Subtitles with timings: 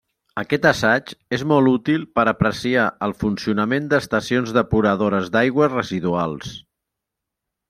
[0.41, 6.57] Aquest assaig és molt útil per apreciar el funcionament d'estacions depuradores d'aigües residuals.